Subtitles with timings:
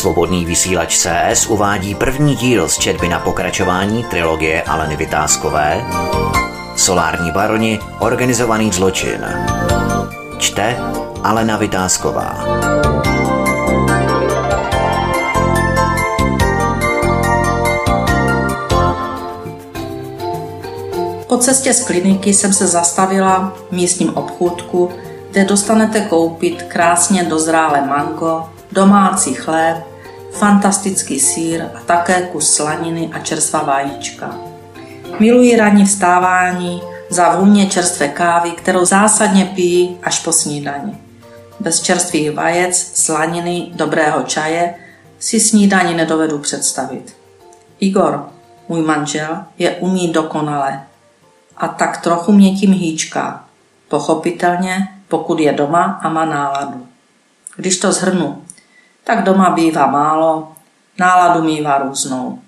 [0.00, 5.84] Svobodný vysílač CS uvádí první díl z četby na pokračování trilogie Aleny Vytázkové
[6.76, 9.26] Solární baroni Organizovaný zločin.
[10.38, 10.76] Čte
[11.22, 12.44] Alena Vytázková.
[21.26, 24.90] Po cestě z kliniky jsem se zastavila v místním obchůdku,
[25.30, 29.76] kde dostanete koupit krásně dozrálé mango, domácí chléb,
[30.32, 34.38] fantastický sír a také kus slaniny a čerstvá vajíčka.
[35.18, 40.98] Miluji ranní vstávání za vůně čerstvé kávy, kterou zásadně pijí až po snídani.
[41.60, 44.74] Bez čerstvých vajec, slaniny, dobrého čaje
[45.18, 47.16] si snídani nedovedu představit.
[47.80, 48.28] Igor,
[48.68, 50.82] můj manžel, je umí dokonale
[51.56, 53.44] a tak trochu mě tím hýčká.
[53.88, 56.86] Pochopitelně, pokud je doma a má náladu.
[57.56, 58.42] Když to zhrnu,
[59.04, 60.52] tak doma bývá málo,
[60.98, 62.38] náladu mývá různou.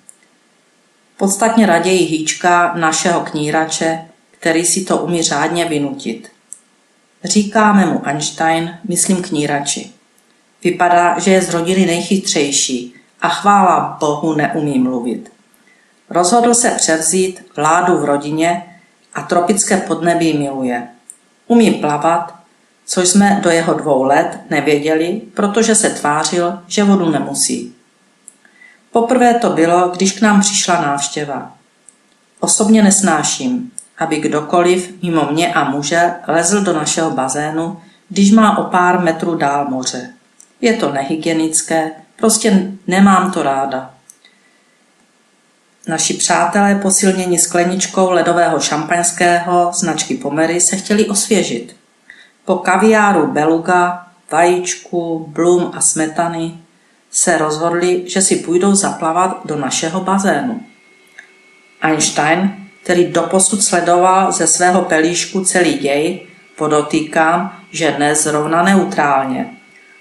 [1.16, 6.32] Podstatně raději hýčka našeho knírače, který si to umí řádně vynutit.
[7.24, 9.92] Říkáme mu Einstein, myslím knírači.
[10.64, 15.32] Vypadá, že je z rodiny nejchytřejší a chvála Bohu neumí mluvit.
[16.10, 18.78] Rozhodl se převzít vládu v rodině
[19.14, 20.88] a tropické podnebí miluje.
[21.46, 22.41] Umí plavat,
[22.86, 27.74] což jsme do jeho dvou let nevěděli, protože se tvářil, že vodu nemusí.
[28.92, 31.52] Poprvé to bylo, když k nám přišla návštěva.
[32.40, 38.64] Osobně nesnáším, aby kdokoliv mimo mě a muže lezl do našeho bazénu, když má o
[38.64, 40.10] pár metrů dál moře.
[40.60, 43.94] Je to nehygienické, prostě nemám to ráda.
[45.88, 51.76] Naši přátelé posilněni skleničkou ledového šampaňského značky Pomery se chtěli osvěžit.
[52.52, 56.58] Po kaviáru Beluga, vajíčku, blum a smetany
[57.10, 60.60] se rozhodli, že si půjdou zaplavat do našeho bazénu.
[61.80, 66.20] Einstein, který doposud sledoval ze svého pelíšku celý děj,
[66.56, 69.50] podotýkám, že dnes zrovna neutrálně,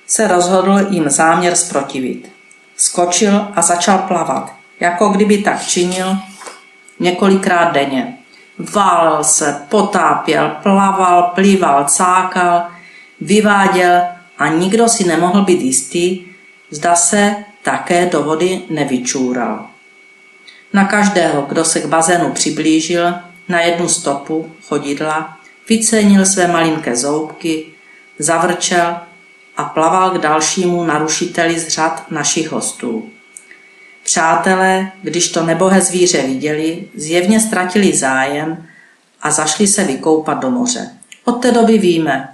[0.07, 2.31] se rozhodl jim záměr zprotivit.
[2.77, 6.17] Skočil a začal plavat, jako kdyby tak činil
[6.99, 8.17] několikrát denně.
[8.73, 12.63] Válel se, potápěl, plaval, plýval, cákal,
[13.21, 14.01] vyváděl
[14.37, 16.25] a nikdo si nemohl být jistý,
[16.69, 19.65] zda se také do vody nevyčůral.
[20.73, 23.13] Na každého, kdo se k bazénu přiblížil,
[23.49, 25.37] na jednu stopu chodidla,
[25.69, 27.65] vycenil své malinké zoubky,
[28.19, 28.95] zavrčel
[29.57, 33.09] a plaval k dalšímu narušiteli z řad našich hostů.
[34.11, 38.65] Přátelé, když to nebohé zvíře viděli, zjevně ztratili zájem
[39.21, 40.89] a zašli se vykoupat do moře.
[41.25, 42.29] Od té doby víme,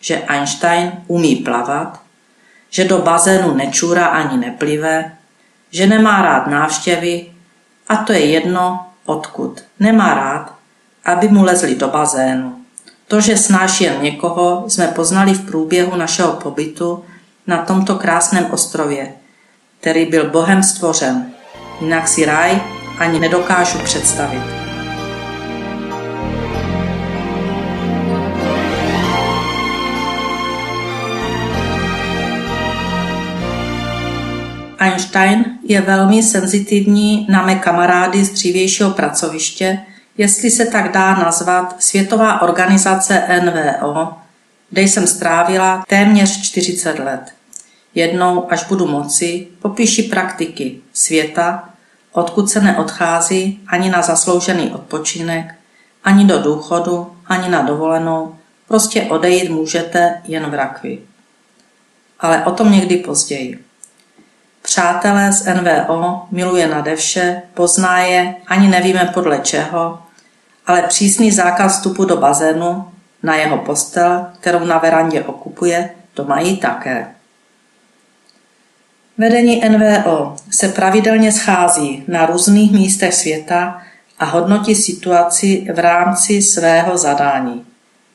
[0.00, 2.00] že Einstein umí plavat,
[2.70, 5.12] že do bazénu nečůra ani neplive,
[5.70, 7.26] že nemá rád návštěvy
[7.88, 9.62] a to je jedno odkud.
[9.80, 10.54] Nemá rád,
[11.04, 12.56] aby mu lezli do bazénu.
[13.08, 17.04] To, že snáší jen někoho, jsme poznali v průběhu našeho pobytu
[17.46, 19.12] na tomto krásném ostrově,
[19.86, 21.26] který byl Bohem stvořen.
[21.80, 22.60] Jinak si ráj
[22.98, 24.42] ani nedokážu představit.
[34.78, 39.78] Einstein je velmi senzitivní na mé kamarády z dřívějšího pracoviště,
[40.18, 44.08] jestli se tak dá nazvat Světová organizace NVO,
[44.70, 47.35] kde jsem strávila téměř 40 let.
[47.96, 51.68] Jednou, až budu moci, popíši praktiky světa,
[52.12, 55.54] odkud se neodchází ani na zasloužený odpočinek,
[56.04, 58.36] ani do důchodu, ani na dovolenou,
[58.68, 60.98] prostě odejít můžete jen v rakvi.
[62.20, 63.64] Ale o tom někdy později.
[64.62, 69.98] Přátelé z NVO miluje nade vše, pozná je, ani nevíme podle čeho,
[70.66, 72.88] ale přísný zákaz vstupu do bazénu
[73.22, 77.15] na jeho postel, kterou na verandě okupuje, to mají také.
[79.18, 83.82] Vedení NVO se pravidelně schází na různých místech světa
[84.18, 87.64] a hodnotí situaci v rámci svého zadání.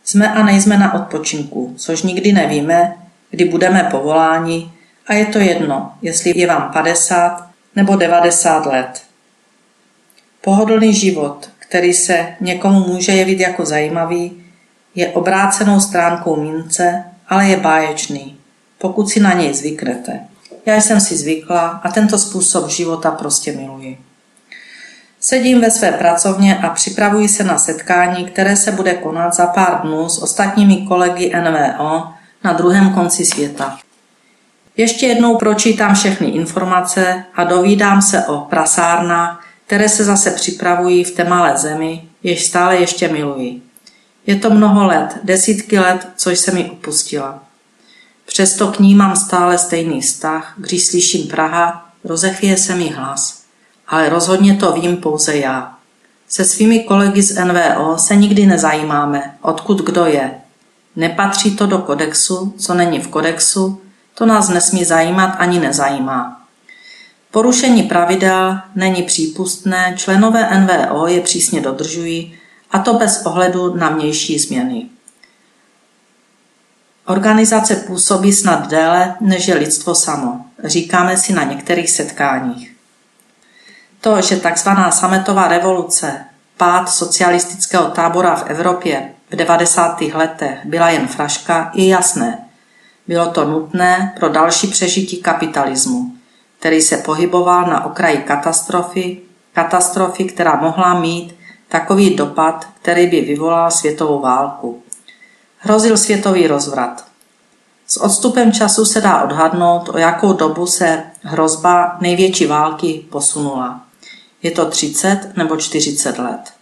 [0.03, 2.95] Jsme a nejsme na odpočinku, což nikdy nevíme,
[3.31, 4.71] kdy budeme povoláni
[5.07, 9.01] a je to jedno, jestli je vám 50 nebo 90 let.
[10.42, 14.44] Pohodlný život, který se někomu může jevit jako zajímavý,
[14.95, 18.38] je obrácenou stránkou mince, ale je báječný,
[18.77, 20.30] pokud si na něj zvyknete.
[20.65, 23.97] Já jsem si zvykla a tento způsob života prostě miluji.
[25.19, 29.81] Sedím ve své pracovně a připravuji se na setkání, které se bude konat za pár
[29.81, 32.03] dnů s ostatními kolegy NVO
[32.43, 33.79] na druhém konci světa.
[34.77, 41.11] Ještě jednou pročítám všechny informace a dovídám se o prasárnách, které se zase připravují v
[41.11, 43.61] té malé zemi, jež stále ještě miluji.
[44.27, 47.43] Je to mnoho let, desítky let, co jsem mi upustila.
[48.25, 53.41] Přesto k ní mám stále stejný vztah, když slyším Praha, rozechvěje se mi hlas.
[53.88, 55.75] Ale rozhodně to vím pouze já.
[56.27, 60.31] Se svými kolegy z NVO se nikdy nezajímáme, odkud kdo je.
[60.95, 63.81] Nepatří to do kodexu, co není v kodexu,
[64.15, 66.41] to nás nesmí zajímat ani nezajímá.
[67.31, 72.38] Porušení pravidel není přípustné, členové NVO je přísně dodržují,
[72.71, 74.89] a to bez ohledu na mější změny.
[77.06, 82.75] Organizace působí snad déle, než je lidstvo samo, říkáme si na některých setkáních.
[84.01, 84.69] To, že tzv.
[84.89, 86.25] sametová revoluce,
[86.57, 90.01] pád socialistického tábora v Evropě v 90.
[90.01, 92.39] letech byla jen fraška, je jasné.
[93.07, 96.12] Bylo to nutné pro další přežití kapitalismu,
[96.59, 99.21] který se pohyboval na okraji katastrofy,
[99.53, 101.36] katastrofy, která mohla mít
[101.69, 104.80] takový dopad, který by vyvolal světovou válku.
[105.63, 107.05] Hrozil světový rozvrat.
[107.87, 113.81] S odstupem času se dá odhadnout, o jakou dobu se hrozba největší války posunula.
[114.43, 116.53] Je to 30 nebo 40 let.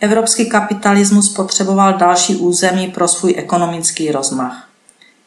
[0.00, 4.68] Evropský kapitalismus potřeboval další území pro svůj ekonomický rozmach.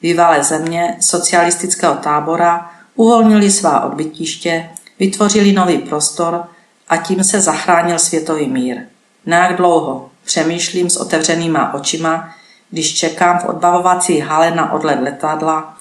[0.02, 6.44] Bývalé země socialistického tábora uvolnili svá odbytiště, vytvořili nový prostor
[6.90, 8.78] a tím se zachránil světový mír.
[9.26, 12.36] Nejak dlouho přemýšlím s otevřenýma očima,
[12.74, 15.78] když čekám v odbavovací hale na odlet letadla,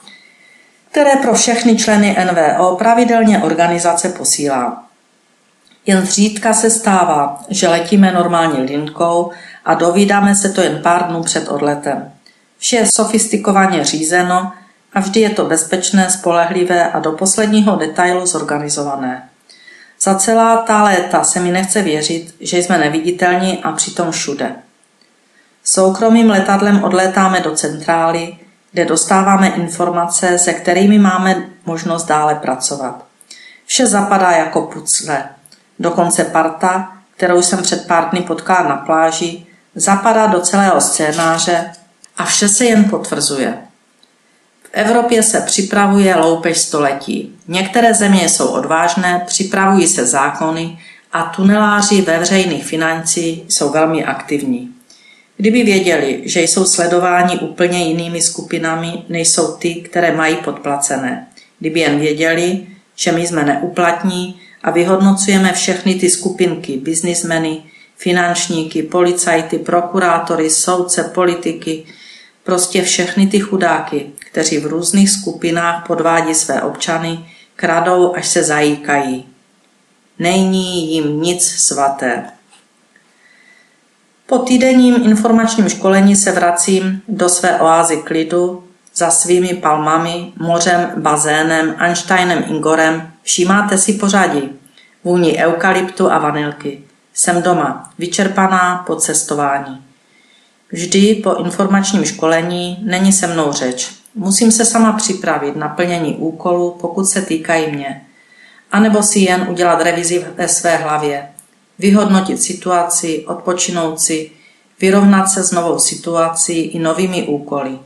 [0.90, 4.84] které pro všechny členy NVO pravidelně organizace posílá.
[5.86, 9.30] Jen zřídka se stává, že letíme normální linkou
[9.64, 12.12] a dovídáme se to jen pár dnů před odletem.
[12.58, 14.52] Vše je sofistikovaně řízeno
[14.92, 19.28] a vždy je to bezpečné, spolehlivé a do posledního detailu zorganizované.
[20.00, 24.56] Za celá ta léta se mi nechce věřit, že jsme neviditelní a přitom všude.
[25.64, 28.36] Soukromým letadlem odlétáme do centrály,
[28.72, 33.04] kde dostáváme informace, se kterými máme možnost dále pracovat.
[33.66, 35.24] Vše zapadá jako pucle.
[35.78, 41.72] Dokonce parta, kterou jsem před pár dny potkala na pláži, zapadá do celého scénáře
[42.16, 43.58] a vše se jen potvrzuje.
[44.62, 47.38] V Evropě se připravuje loupež století.
[47.48, 50.78] Některé země jsou odvážné, připravují se zákony
[51.12, 54.74] a tuneláři ve veřejných financí jsou velmi aktivní.
[55.42, 61.26] Kdyby věděli, že jsou sledováni úplně jinými skupinami, než jsou ty, které mají podplacené.
[61.58, 62.66] Kdyby jen věděli,
[62.96, 67.62] že my jsme neuplatní a vyhodnocujeme všechny ty skupinky, biznismeny,
[67.96, 71.84] finančníky, policajty, prokurátory, soudce, politiky,
[72.44, 79.24] prostě všechny ty chudáky, kteří v různých skupinách podvádí své občany, kradou, až se zajíkají.
[80.18, 82.24] Není jim nic svaté.
[84.32, 88.64] Po týdenním informačním školení se vracím do své oázy klidu
[88.94, 93.10] za svými palmami, mořem, bazénem, Einsteinem Ingorem.
[93.22, 94.50] Všímáte si pořadí.
[95.04, 96.82] Vůni eukalyptu a vanilky.
[97.14, 99.82] Jsem doma, vyčerpaná po cestování.
[100.70, 103.90] Vždy po informačním školení není se mnou řeč.
[104.14, 108.02] Musím se sama připravit na plnění úkolu, pokud se týkají mě.
[108.72, 111.28] A nebo si jen udělat revizi ve své hlavě,
[111.78, 114.30] vyhodnotit situaci, odpočinout si,
[114.80, 117.78] vyrovnat se s novou situací i novými úkoly.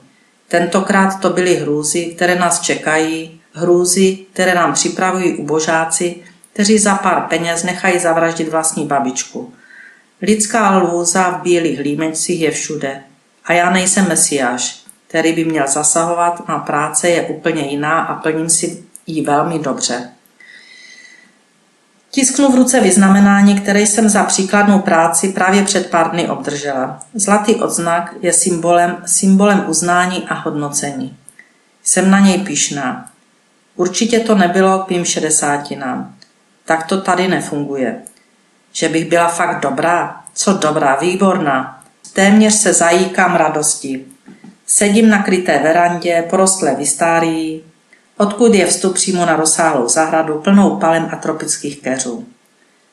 [0.48, 6.16] Tentokrát to byly hrůzy, které nás čekají, hrůzy, které nám připravují ubožáci,
[6.52, 9.52] kteří za pár peněz nechají zavraždit vlastní babičku.
[10.22, 13.02] Lidská lůza v bílých límečcích je všude.
[13.44, 18.48] A já nejsem mesiáš, který by měl zasahovat, má práce je úplně jiná a plním
[18.48, 20.10] si ji velmi dobře.
[22.16, 27.00] Tisknu v ruce vyznamenání, které jsem za příkladnou práci právě před pár dny obdržela.
[27.14, 31.16] Zlatý odznak je symbolem, symbolem uznání a hodnocení.
[31.84, 33.10] Jsem na něj pišná.
[33.74, 36.14] Určitě to nebylo k mým šedesátinám.
[36.64, 37.96] Tak to tady nefunguje.
[38.72, 40.20] Že bych byla fakt dobrá?
[40.34, 41.82] Co dobrá, výborná.
[42.12, 44.04] Téměř se zajíkám radostí.
[44.66, 47.62] Sedím na kryté verandě, porostlé vystárií,
[48.16, 52.26] odkud je vstup přímo na rozsáhlou zahradu plnou palem a tropických keřů.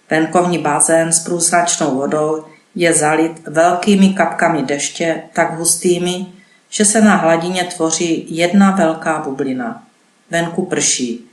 [0.09, 6.25] Venkovní bazén s průzračnou vodou je zalit velkými kapkami deště, tak hustými,
[6.69, 9.83] že se na hladině tvoří jedna velká bublina.
[10.31, 11.29] Venku prší.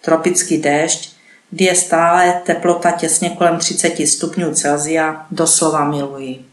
[0.00, 1.12] Tropický déšť,
[1.50, 6.44] kdy je stále teplota těsně kolem 30 stupňů Celzia, doslova milují.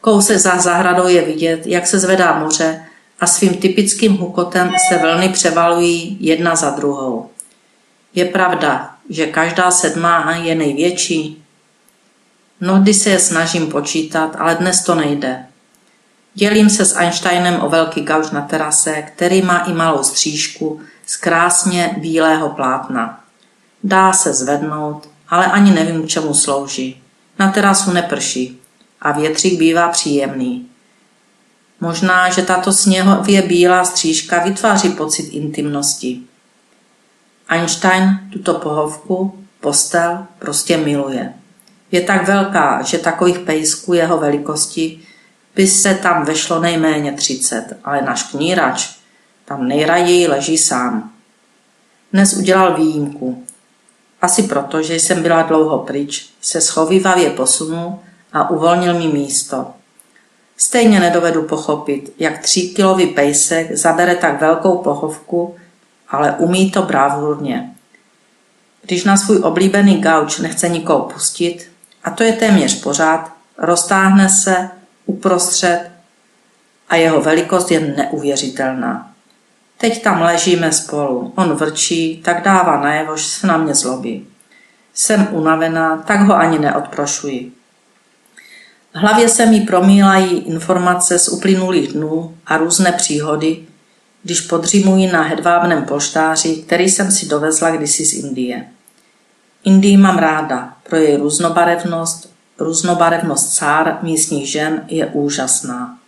[0.00, 2.84] Kousek za zahradou je vidět, jak se zvedá moře
[3.22, 7.30] a svým typickým hukotem se vlny převalují jedna za druhou.
[8.14, 11.44] Je pravda, že každá sedmá je největší?
[12.60, 15.46] Mnohdy se je snažím počítat, ale dnes to nejde.
[16.34, 21.16] Dělím se s Einsteinem o velký gauč na terase, který má i malou střížku z
[21.16, 23.24] krásně bílého plátna.
[23.84, 27.02] Dá se zvednout, ale ani nevím, k čemu slouží.
[27.38, 28.60] Na terasu neprší
[29.00, 30.71] a větřík bývá příjemný.
[31.82, 36.20] Možná, že tato sněhově bílá střížka vytváří pocit intimnosti.
[37.48, 41.34] Einstein tuto pohovku, postel, prostě miluje.
[41.92, 45.00] Je tak velká, že takových pejsků jeho velikosti
[45.54, 48.90] by se tam vešlo nejméně 30, ale náš knírač
[49.44, 51.12] tam nejraději leží sám.
[52.12, 53.44] Dnes udělal výjimku.
[54.20, 57.98] Asi proto, že jsem byla dlouho pryč, se schovývavě posunul
[58.32, 59.66] a uvolnil mi místo.
[60.62, 65.56] Stejně nedovedu pochopit, jak tříkilový pejsek zabere tak velkou pohovku,
[66.08, 67.70] ale umí to bravurně.
[68.82, 71.70] Když na svůj oblíbený gauč nechce nikoho pustit,
[72.04, 74.70] a to je téměř pořád, roztáhne se
[75.06, 75.90] uprostřed
[76.88, 79.12] a jeho velikost je neuvěřitelná.
[79.78, 81.32] Teď tam ležíme spolu.
[81.36, 84.26] On vrčí, tak dává najevo, že se na mě zlobí.
[84.94, 87.52] Jsem unavená, tak ho ani neodprošuji.
[88.94, 93.58] V hlavě se mi promílají informace z uplynulých dnů a různé příhody,
[94.22, 98.66] když podřímuji na hedvábném polštáři, který jsem si dovezla kdysi z Indie.
[99.64, 105.98] Indii mám ráda, pro její různobarevnost, různobarevnost cár místních žen je úžasná.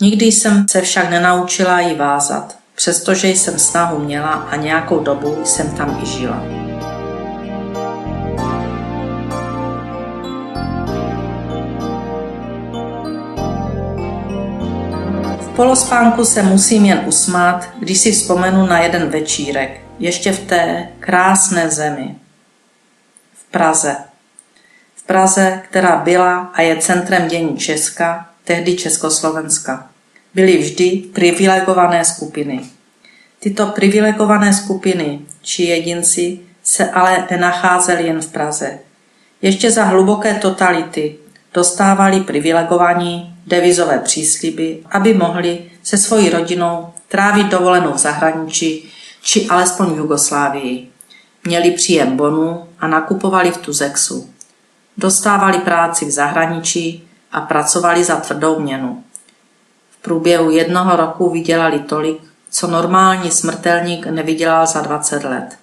[0.00, 5.76] Nikdy jsem se však nenaučila ji vázat, přestože jsem snahu měla a nějakou dobu jsem
[5.76, 6.59] tam i žila.
[15.60, 21.70] Polospánku se musím jen usmát, když si vzpomenu na jeden večírek, ještě v té krásné
[21.70, 22.14] zemi.
[23.34, 23.96] V Praze.
[24.94, 29.86] V Praze, která byla a je centrem dění Česka, tehdy Československa
[30.34, 32.60] byly vždy privilegované skupiny.
[33.38, 38.78] Tyto privilegované skupiny či jedinci se ale nenacházeli jen v Praze.
[39.42, 41.16] Ještě za hluboké totality
[41.54, 48.90] dostávali privilegovaní devizové přísliby, aby mohli se svojí rodinou trávit dovolenou v zahraničí
[49.22, 50.88] či alespoň v Jugoslávii.
[51.44, 54.30] Měli příjem bonu a nakupovali v Tuzexu.
[54.96, 59.04] Dostávali práci v zahraničí a pracovali za tvrdou měnu
[60.02, 65.58] průběhu jednoho roku vydělali tolik, co normální smrtelník nevydělal za 20 let.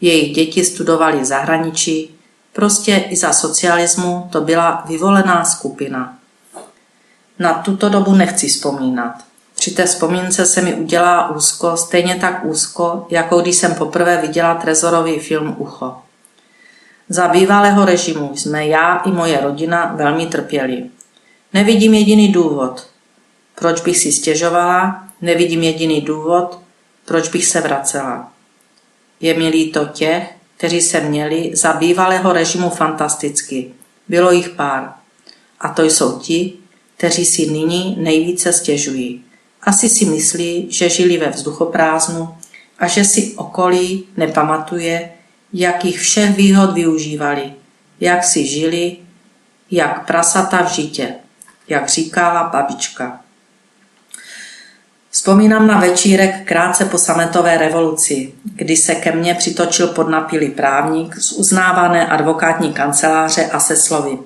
[0.00, 2.14] Jejich děti studovali v zahraničí,
[2.52, 6.18] prostě i za socialismu to byla vyvolená skupina.
[7.40, 9.14] Na tuto dobu nechci vzpomínat.
[9.54, 14.54] Při té vzpomínce se mi udělá úzko, stejně tak úzko, jako když jsem poprvé viděla
[14.54, 15.96] trezorový film Ucho.
[17.08, 20.90] Za bývalého režimu jsme já i moje rodina velmi trpěli.
[21.52, 22.86] Nevidím jediný důvod,
[23.54, 25.04] proč bych si stěžovala?
[25.20, 26.58] Nevidím jediný důvod,
[27.04, 28.32] proč bych se vracela.
[29.20, 33.72] Je mi líto těch, kteří se měli za bývalého režimu fantasticky.
[34.08, 34.92] Bylo jich pár.
[35.60, 36.59] A to jsou ti,
[37.00, 39.24] kteří si nyní nejvíce stěžují.
[39.62, 42.34] Asi si myslí, že žili ve vzduchoprázdnu
[42.78, 45.10] a že si okolí nepamatuje,
[45.52, 47.52] jakých všech výhod využívali,
[48.00, 48.96] jak si žili,
[49.70, 51.14] jak prasata v žitě,
[51.68, 53.20] jak říkala babička.
[55.10, 61.32] Vzpomínám na večírek krátce po sametové revoluci, kdy se ke mně přitočil podnapilý právník z
[61.32, 64.18] uznávané advokátní kanceláře a se slovy.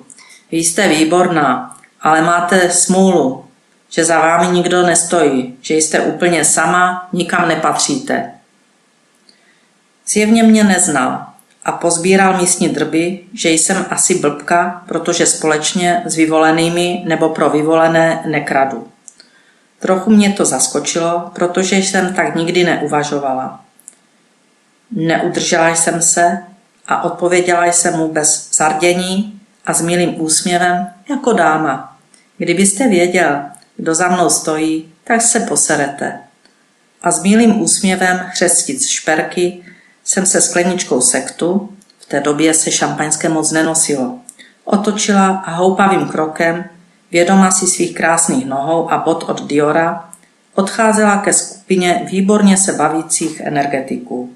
[0.51, 1.74] Vy jste výborná,
[2.05, 3.45] ale máte smůlu,
[3.89, 8.31] že za vámi nikdo nestojí, že jste úplně sama, nikam nepatříte.
[10.07, 11.25] Zjevně mě neznal
[11.63, 18.23] a pozbíral místní drby, že jsem asi blbka, protože společně s vyvolenými nebo pro vyvolené
[18.25, 18.87] nekradu.
[19.79, 23.59] Trochu mě to zaskočilo, protože jsem tak nikdy neuvažovala.
[24.91, 26.37] Neudržela jsem se
[26.87, 31.94] a odpověděla jsem mu bez zardění a s milým úsměvem jako dáma.
[32.37, 33.41] Kdybyste věděl,
[33.77, 36.19] kdo za mnou stojí, tak se poserete.
[37.01, 39.65] A s milým úsměvem chřestit šperky
[40.03, 44.19] jsem se skleničkou sektu, v té době se šampaňské moc nenosilo,
[44.63, 46.65] otočila a houpavým krokem
[47.11, 50.09] vědoma si svých krásných nohou a bod od Diora,
[50.55, 54.33] odcházela ke skupině výborně se bavících energetiků.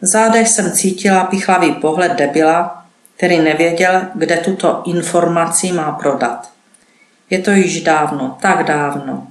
[0.00, 2.86] V zádech jsem cítila pichlavý pohled debila,
[3.16, 6.55] který nevěděl, kde tuto informaci má prodat.
[7.30, 9.26] Je to již dávno, tak dávno.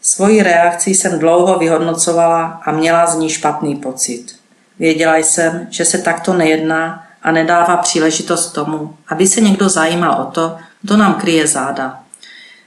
[0.00, 4.36] Svoji reakci jsem dlouho vyhodnocovala a měla z ní špatný pocit.
[4.78, 10.24] Věděla jsem, že se takto nejedná a nedává příležitost tomu, aby se někdo zajímal o
[10.24, 12.00] to, kdo nám kryje záda.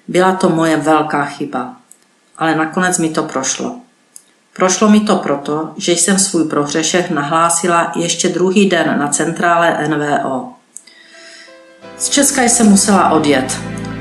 [0.07, 1.75] Byla to moje velká chyba,
[2.37, 3.75] ale nakonec mi to prošlo.
[4.55, 10.53] Prošlo mi to proto, že jsem svůj prohřešek nahlásila ještě druhý den na centrále NVO.
[11.97, 13.57] Z Česka jsem musela odjet,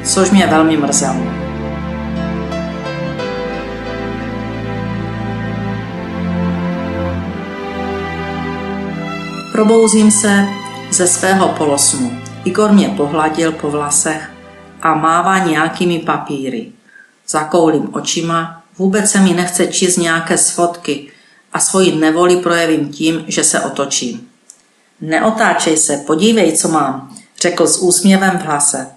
[0.06, 1.46] což mě velmi mrzelo.
[9.52, 10.46] Probouzím se
[10.90, 12.12] ze svého polosnu.
[12.44, 14.30] Igor mě pohladil po vlasech
[14.82, 16.72] a mává nějakými papíry.
[17.28, 21.12] Zakoulím očima, vůbec se mi nechce číst nějaké sfotky
[21.52, 24.28] a svoji nevoli projevím tím, že se otočím.
[25.00, 28.95] Neotáčej se, podívej, co mám, řekl s úsměvem v hlase.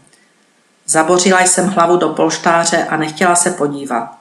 [0.89, 4.17] Zabořila jsem hlavu do polštáře a nechtěla se podívat.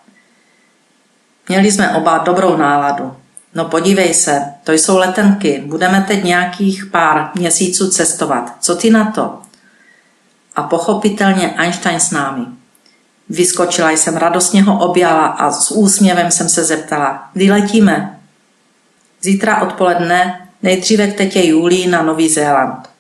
[1.49, 3.17] Měli jsme oba dobrou náladu.
[3.55, 8.57] No podívej se, to jsou letenky, budeme teď nějakých pár měsíců cestovat.
[8.61, 9.39] Co ty na to?
[10.57, 12.47] A pochopitelně Einstein s námi.
[13.29, 18.21] Vyskočila jsem, radostně ho objala a s úsměvem jsem se zeptala, kdy letíme?
[19.23, 22.91] Zítra odpoledne, nejdříve k tetě Julii na Nový Zéland.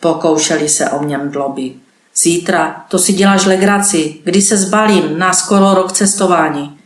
[0.00, 1.74] Pokoušeli se o mě mdloby.
[2.22, 6.78] Zítra, to si děláš legraci, kdy se zbalím na skoro rok cestování.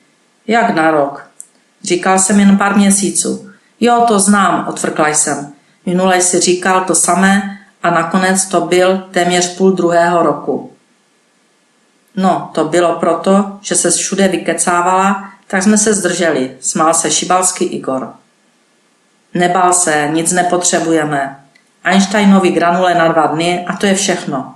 [0.46, 1.26] Jak na rok?
[1.82, 3.50] Říkal jsem jen pár měsíců.
[3.80, 5.52] Jo, to znám, otvrkla jsem.
[5.86, 10.72] Minule si říkal to samé a nakonec to byl téměř půl druhého roku.
[12.16, 17.64] No, to bylo proto, že se všude vykecávala, tak jsme se zdrželi, smál se šibalský
[17.64, 18.12] Igor.
[19.34, 21.44] Nebál se, nic nepotřebujeme.
[21.84, 24.54] Einsteinovi granule na dva dny a to je všechno.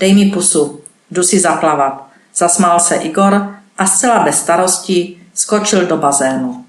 [0.00, 2.06] Dej mi pusu, jdu si zaplavat.
[2.36, 6.64] Zasmál se Igor a zcela bez starosti skočil do bazénu.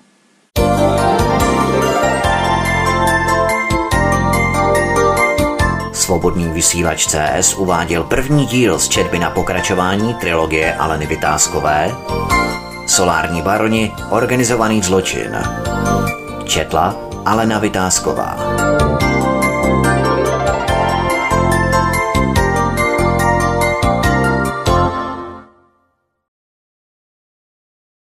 [5.93, 11.91] Svobodný vysílač CS uváděl první díl z četby na pokračování trilogie Aleny Vytázkové
[12.89, 15.37] Solární baroni, organizovaný zločin.
[16.45, 18.37] Četla Alena Vytázková.